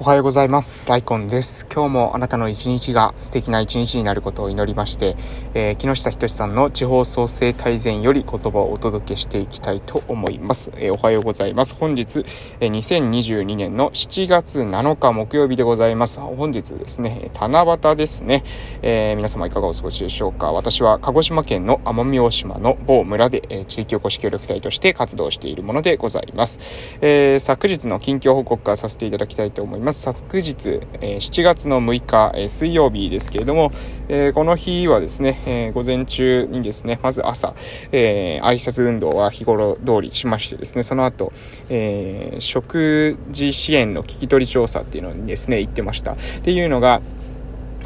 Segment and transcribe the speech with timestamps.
[0.00, 0.88] おはようございます。
[0.88, 1.68] ライコンです。
[1.72, 5.16] 今日もあなたの一日が素敵な一日になることを祈りまして、
[5.54, 10.72] えー、木下仁さんの地方創生大全より言葉をお届けしていきたいと思います。
[10.78, 11.76] えー、おはようございます。
[11.76, 12.26] 本日、
[12.58, 16.18] えー、2022年の7月7日木曜日でございます。
[16.18, 18.42] 本日ですね、七夕ですね。
[18.82, 26.58] えー、皆様いかがお過ごしでしょうか私は鹿児島県の奄美大島の某村で、えー、地域おこし協力隊として活動しているものでございます。
[27.00, 29.83] えー、昨日の近況報告からさせていただきたいと思います。
[29.84, 30.02] ます。
[30.02, 33.70] 昨日、え、7月の6日、え、水曜日ですけれども、
[34.08, 37.54] え、この日はですね、え午前中にですね、まず朝、
[37.92, 41.32] え挨拶運動は日頃通りしましてですね、その後、
[41.68, 46.12] え食事支援の聞き取り調査っていうのにですね、行ってました。
[46.12, 47.00] っていうのが、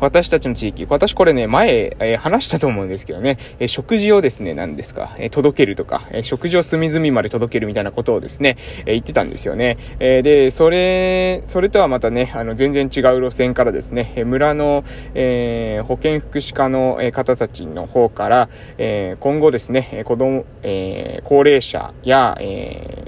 [0.00, 8.56] 私たちの地域、私これね、前、えー、話したと思うんですけどね、えー、食事をですね、何ですか、えー、届けるとか、え食事を隅々まで届けるみたいなことをですね、
[8.86, 9.78] え言ってたんですよね。
[9.98, 14.84] えで、それ、それとはまたね、あの、全然違う路線からですね、村の、
[15.14, 23.07] え保健福祉課の方たちの方から、え今後ですね、子供、え高齢者や、え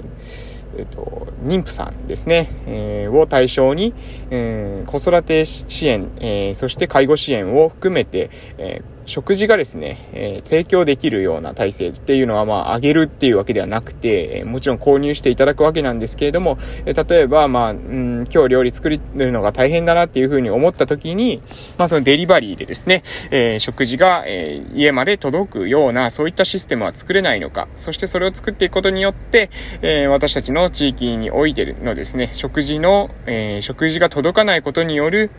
[0.81, 3.93] えっと、妊婦さんですね、えー、を対象に、
[4.31, 21.41] えー、子育て支援、えー、そして介護支援を含めて、え食事がですね、えー、提供できるような体制っていうのは、まあ、あげるっていうわけではなくて、えー、もちろん購入していただくわけなんですけれども、えー、例えば、まあ、うん、今日料理作るのが大変だなっていうふうに思った時に、
[21.77, 29.49] まあ、そのデリバリーでですね、え食事が、え家まで届くような、そういったシステムは作れないのか、そしてそれを作っていくことによって、
[29.81, 35.31] え私たちの地域においてのですね、食事の、え食事が届かないことによる、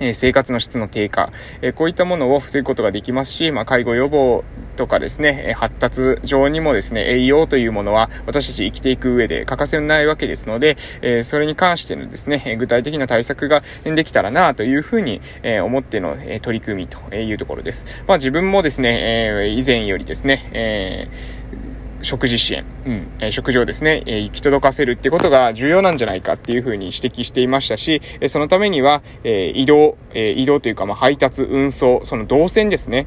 [0.00, 1.32] え生活の質の低下、
[1.62, 4.44] えこういったものを防ぐことができますし、まあ、介護予防
[4.76, 17.84] とかですね、発達上にもですね、栄養というものは私たち生きていく上で欠かせないわけですので、えそれに関してのですね、具体的な対策ができたらなというふうに、え思っての、え取り組みというところです。
[18.06, 21.67] まあ、自分もですね、え以前よりですね、えー
[22.02, 33.06] 食事支援、うん、えー、食事をですね、えー、行き届かせるってことが重要なんじゃないかっていうふうに指摘していましたし、えそのためには、え移動、え移動というか、まあ、配達、運送、その動線ですね。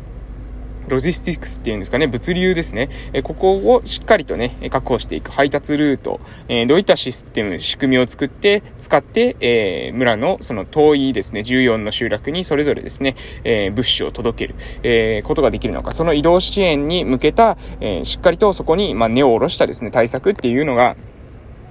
[0.91, 2.89] ロジスティックスっていうんですかね、物流ですね。
[3.13, 6.19] えここをしっかりとね、確保していく配達ルート、
[6.49, 13.15] えどういったシステム、仕組みを作って、使って、え村のその遠いですね、14の集落にそれぞれですね、
[13.45, 20.97] え物資を届ける、えことができるのか、その移動支援に向けた、えしっかりとそこに、まあ、根を下ろしたですね、対策っていうのが、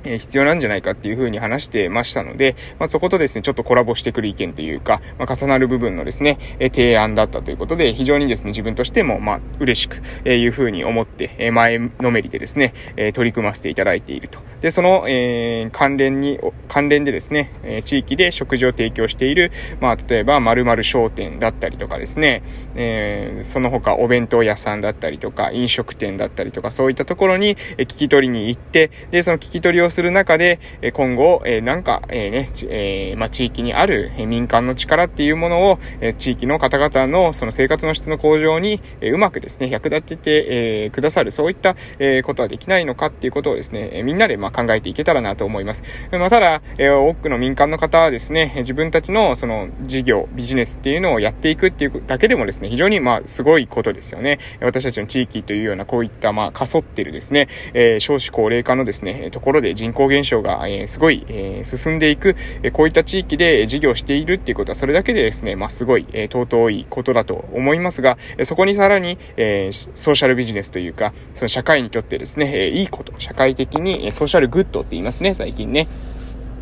[0.04, 14.38] え必要なんじゃないかっていうふうに話してましたので、まあ、そことですね、ちょっとコラボしてくる意見というか、まあ、重なる部分のですね、え提案だったということで、非常にですね、自分としても、まあ、嬉しく、えいうふうに思って、え前のめりでですね、え取り組ませていただいていると。
[14.60, 16.38] で、その、えー、関連に、
[16.68, 19.50] 関連でですね、え地域で食事を提供している、
[19.80, 22.42] まあ、例えば、〇〇商店だったりとかですね、
[22.74, 30.58] えー、その他お弁当屋さんだったりとか、飲食店だったりとか、そういったところに、え聞き取りに行って、で、その聞き取りをする中で、
[30.92, 45.82] 今後、えなんか、えね、えまあ、地域にある、民間の力っていうものを、え地域の方々のその生活の質の向上に、えうまくですね、役立てて、えくださる、そういった、えことはできないのかっていうことをですね、えみんなで、ま考えていけたらなと思います。
[46.12, 54.38] まあ、ただ、え多くの民間の方はですね、自分たちのその事業、ビジネスっていうのをやっていくっていうだけでもですね、非常にまあ、すごいことですよね。
[54.60, 75.88] 私たちの地域というような、こういった、まあ、かそってるですね、え少子高齢化のですね、ところで人口減少が、えー、すごい、えー、進んでいく、えこういった地域で事業しているっていうことは、それだけでですね、まあ、すごい、え尊いことだと思いますが、そこにさらに、えソーシャルビジネスというか、その社会にとってですね、えいいこと、社会的に、えソーシャルグッドって言いますね、最近ね。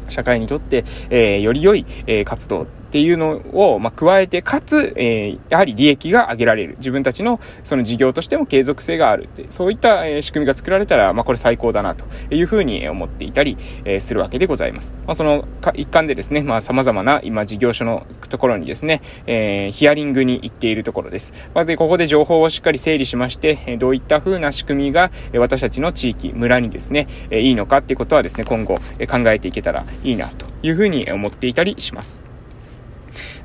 [0.09, 6.77] 社会にとって、え、より良い、え、活動っていうのを、まあ、加えて、かつ、えー、やはり利益が上げられる。
[6.79, 14.95] 自分たちのその事業としても継続性があるって、そういった、えー、仕組みが作られたら、まあ、これ最高だな、というふうに思っていたり、えー、するわけでございます。
[15.07, 21.35] まあ、その一環でですね、まあ、様々な今事業所のところにですね、えー、ヒアリングに行っているところです。
[21.55, 32.28] まあ、で、ここで情報をしっかり整理しまして、えどういった風な仕組みが、え私たちの地域、村にですね、えいいのかっていうことはですね、今後、え考えていけたらいいな、というふうに思っていたりします。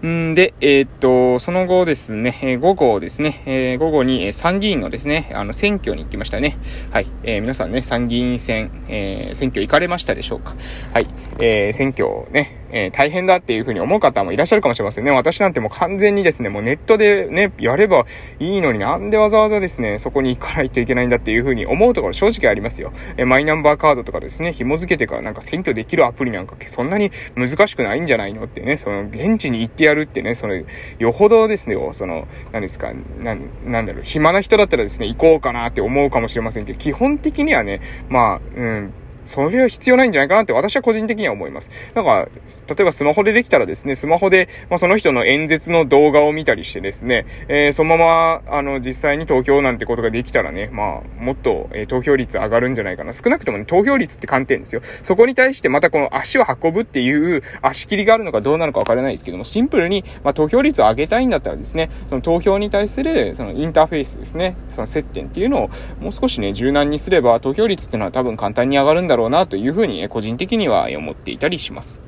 [0.07, 6.57] んで、えー、っと、その後ですね、えー、午後ですね、えー、午後に、参議院のですね、あの、選挙に行きましたね。
[6.91, 7.07] はい。
[7.23, 10.55] え皆さんね、参議院選、え選挙行かれましたでしょうか
[10.93, 11.07] はい。
[11.39, 15.11] え選挙ね、えー、大変だっていうふうに思う方もいらっしゃるかもしれませんね。
[15.11, 18.05] 私なんてもう完全にですね、もうネットでね、やれば
[18.39, 22.91] いいのになんでわざわざですね、そこに行かないといけないんだっていうふうに思うところ正直ありますよ。
[23.15, 30.65] えー、マイナンバーカードとかですね、紐付けてからなんか選挙できるアプリなんかそんなに難しくないんじゃないのってね、その現地に行ってやるってね、それ、
[30.97, 38.93] よほどですね、その、何ですか、な、なんだろう、暇な人だったらですね、行こうかなって思うかもしれませんけど、基本的にはね、まあ、うん、
[39.25, 41.69] それは必要ないんじゃないかなって私は個人的には思います。
[41.93, 42.27] なんか、
[42.67, 53.13] 例えばスマホでできたらですね、スマホで、まあ、その人の演説の動画を見たりしてですね、えー、そのまま、あの、実際に投票なんてことができたらね、まあ、もっと、えー、投票率上がるんじゃないかな。
[53.13, 54.81] 少なくともね、投票率って観点ですよ。
[55.03, 72.01] そこに対してまたこの足を運ぶっていう足切りがあるのかどうなのかわからないですけども、シンプルに、まあ、投票率を上げたいんだったらですね、その投票に対する、そのインターフェースですね、その接点っていうのを、もう少しね、柔軟にすれば、投票率っていうのは多分簡単に上がるんだろうな、というふうに、個人的には思っていたりします。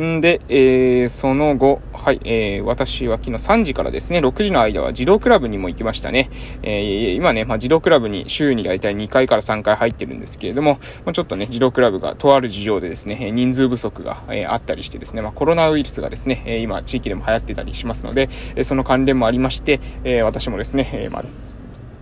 [0.00, 6.30] んで、えー、その後、はい、えー、私は昨日3時からですね、6時の間は児童クラブにも行きましたね。
[6.62, 18.28] えー、今ね、まあ、児童クラブに週にだいたい2回から3回入ってるんですけれども、まあ、ちょっとね、児童クラブがとある事情でですね、人数不足が、えー、あったりしてですね、まあ、コロナウイルスがですね、今地域でも流行ってたりしますので、
[18.62, 21.24] その関連もありまして、え私もですね、えまあ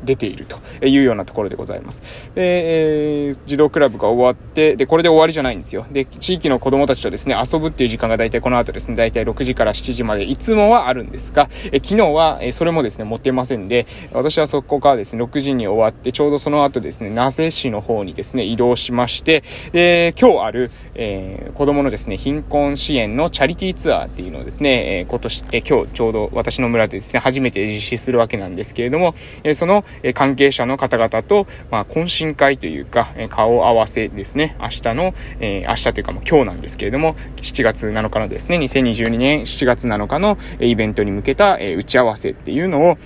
[0.04, 2.30] 出ているというようなところでございます。
[2.34, 5.86] で、えー、児童クラブが終わって、で、これで終わりじゃないんですよ。
[5.90, 19.42] で、地域の子供たちとですね、遊ぶっていう時間が大体この後ですね、大体6時から7時までいつもはあるんですが、え昨日は、えそれもですね、持ってませんで、私はそこからですね、6時に終わって、ちょうどその後ですね、名瀬市の方にですね、移動しまして、
[19.72, 42.98] で、今日ある、えー、子供のですね、貧困支援のチャリティーツアーっていうのをですね、えー、今年、えー、今日ちょうど私の村でですね、初めて実施するわけなんですけれども、えその、え関係者の方々と、まあ、懇親会というか、え顔合わせですね、明日の、えー、明日というかもう今日なんですけれども、7月7日のですね、2022年7月7日のえイベントに向けた、え打ち合わせっていうのを、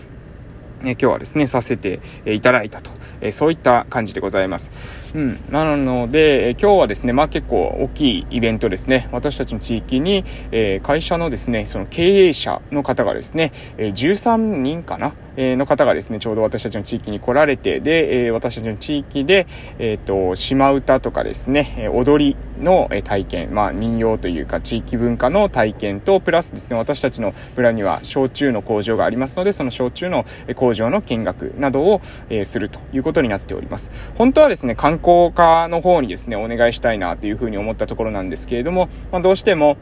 [0.84, 2.90] え今日はですね、させていただいたと、
[3.20, 4.70] えそういった感じでございます。
[5.14, 5.40] うん。
[5.50, 15.14] なので、え今日はですね、まあ結構大きいイベントですね、私たちの地域に、え会社のですね、その経営者の方がですね、え13人かな
[15.56, 19.46] の方がですね、ちょうど私たちの地域に来られて、で、え私たちの地域で、
[19.78, 30.24] えっ、と、島唄とかですね、踊りの体験、まあ民謡というか地域文化の体験と、プラスですね、私たちの村には焼酎の工場がありますので、その焼酎の
[30.56, 32.00] 工場の見学などを、
[32.30, 33.90] えするということになっております。
[34.16, 39.76] 本当はですね、観光課の方にですね、お願いしたいなというふうに思ったところなんですけれども、まあ、どうしても、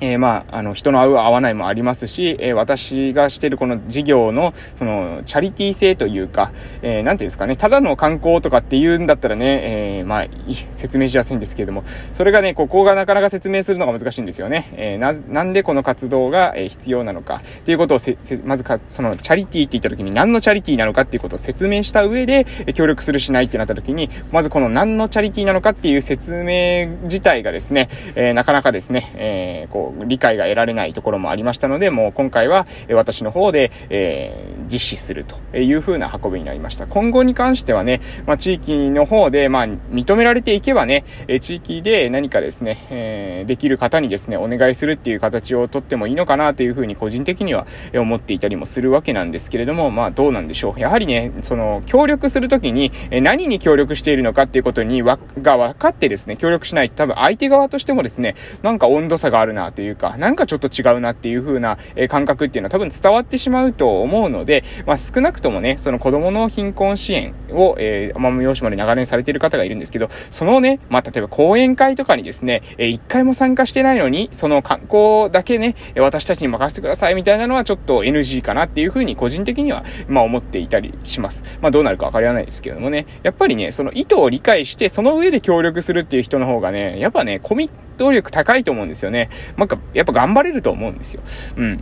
[0.00, 6.52] えー、まあ、あの、人の合う合わないもありますし、えー、私がしてるこの事業の、その、チャリティー性というか、
[6.82, 10.26] えー、なんていうんですかね、ただの観光とかって言うんだったらね、えー、まあ、
[10.72, 14.70] 説明しやすいんですけれども、それがね、ここがなかなか説明するのが難しいんですよね。
[14.76, 36.86] えー、な、なんでこの活動が、え、必要なのか、っていうことをせ、せまずか、その、チャリティーって言った時に何のチャリティーなのかっていうことを説明した上で、え協力するしないってなった時に、まずこの何のチャリティーなのかっていう説明自体がですね、えー、なかなかですね、えー、こう、理解が得られないところもありましたので、もう今回は私の方で、えー、実施するという風な運びになりました。
[36.86, 50.80] 今後に関してはね、まあ、地域の方で、まあ、認められていけばね、え地域で何かですね、えー、できる方にですね、お願いするっていう形をとってもいいのかなという風に個人的には思っていたりもするわけなんですけれども、まあ、どうなんでしょう。
[50.80, 81.44] やはりね、その、協力するときに、何に協力しているのかっていうことにわ、が分かってですね、協力しないと多分相手側としてもですね、なんか温度差があるなというか、なんかちょっと違うなっていう風な、え感覚っていうのは多分伝わってしまうと思うので、まあ、少なくともね、その子供の貧困支援を、えー、奄美大島で長年されている方がいるんですけど、そのね、まあ、例えば講演会とかにですね、えー、一回も参加してないのに、その観光だけね、私たちに任せてくださいみたいなのはちょっと NG かなっていう風に個人的には、まあ、思っていたりします。
[81.60, 89.28] まあ、どうなるかわかりはないですけどもね、やっぱりね、その意図を理解して、その上で協力するっていう人の方がね、やっぱね、コミット力高いと思うんですよね。
[89.66, 91.22] なんか、やっぱ頑張れると思うんですよ。
[91.56, 91.80] うん。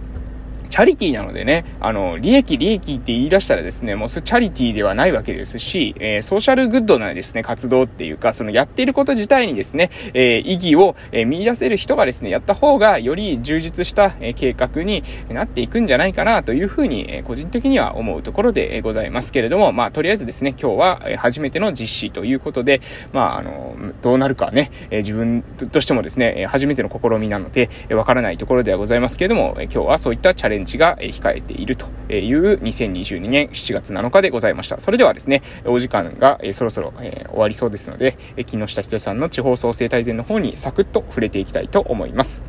[0.74, 22.80] チャリティーなのでね、あの、利益、利益って言い出したらですね、もうそれチャリティーではないわけですし、えー、ソーシャルグッドなですね、活動っていうか、そのやっていること自体にですね、えー、意義を、えー、見出せる人がですね、やった方がより充実した、え計画になっていくんじゃないかなというふうに、え個人的には思うところで、ございますけれども、まあ、とりあえずですね、今日は、初めての実施ということで、
[23.12, 34.80] まあ、あの、どうなるかね、え自分としてもですね、初めての試みなので、わからないところではございますけれども、今日はそういったチャレンジが控えているという2022年7月7日でございました。
[34.80, 38.16] それではですね、お時間がそろそろ終わりそうですので、
[38.46, 42.44] 木下ひとさんの地方創生大全の方にサクッと触れていきたいと思います。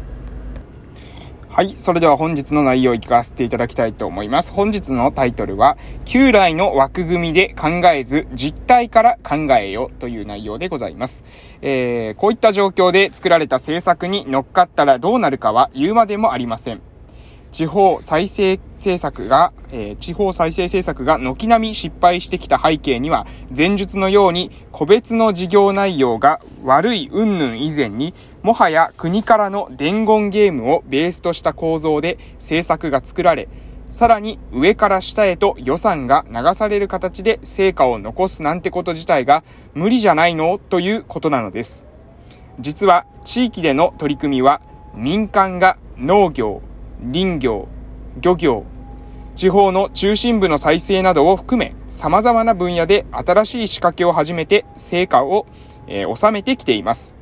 [1.56, 1.78] はい。
[1.78, 4.52] それでは本日の内容を聞かせていただきたいと思います。
[4.52, 11.24] 本日のタイトルは、旧来の枠組みで考えず、実態から考えよという内容でございます。
[11.62, 16.82] えー、こういった状況で作られた政策に乗っかったらどうなるかは言うまでもありません。
[17.52, 23.26] 地方再生政策が、えー、地方再生政策が軒並み失敗してきた背景には、
[23.56, 33.48] 前述のように個別の事業内容が悪い云々以前に、もはや国からの伝言ゲームをベースとした構造で政策が作られ、
[33.90, 41.86] さらに上から下へと予算が流される形で成果を残すなんてこと自体が無理じゃないのということなのです。
[42.60, 44.62] 実は地域での取り組みは
[44.96, 46.62] 民間が農業、
[47.12, 47.68] 林業、
[48.20, 48.64] 漁業、
[49.36, 55.46] 地方の中心部の再生などを含め、様々な分野で新しい仕掛けを始めて成果を、
[55.88, 57.14] えー、収めてきています。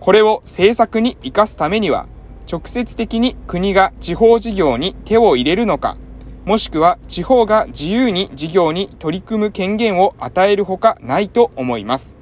[0.00, 2.06] これを政策に活かすためには、
[2.50, 5.96] 直接的に国が地方事業に手を入れるのか、
[6.44, 12.16] もしくは地方が自由に事業に取り組む権限を与えるほかないと思います。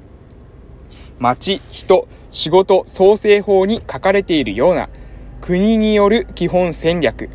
[1.19, 4.89] 町、人、仕事創生法に書かれているような
[5.43, 7.29] 国による基本戦略、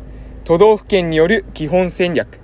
[0.44, 2.40] 都道府県による基本戦略、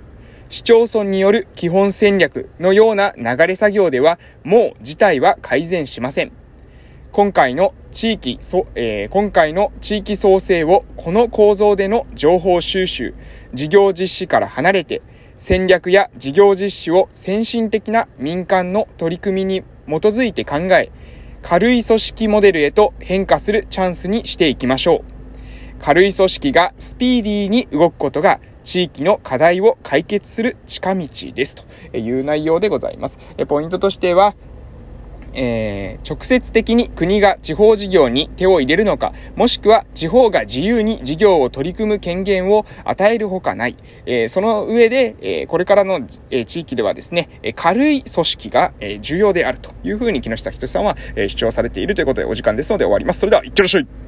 [0.47, 6.31] 市町村による基本戦略のような流れ作業ではもう事態は改善しません。
[7.11, 13.15] 今回の地域、そえー、今回の地域創生をこの構造での情報収集、
[13.55, 15.01] 事業実施から離れて
[15.39, 20.91] 戦略や事業実施を先進的な民間の取り組みに基づいて考え、
[21.41, 25.14] 軽い組織モデルへと変化するチャンスにしていきましょう。
[25.79, 31.55] 軽い組織がスピーディーに動くことが地域の課題を解決する近道です
[31.91, 33.19] という内容でございます。
[33.47, 34.35] ポイントとしては、
[35.35, 43.77] えー、直接的に国が地方事業に手を入れるのか、もしくは地方が自由に事業を取り組む権限を与えるほかない。
[44.05, 45.99] えー、その上で、えー、これからの、
[46.31, 53.19] え、地域ではですね、え軽い組織が、え、重要であるというふうに木下仁さんは、え、主張されているということでお時間ですので終わります。
[53.19, 53.87] それでは、いってらっしゃい